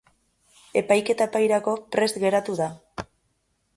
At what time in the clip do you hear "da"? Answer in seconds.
2.65-2.71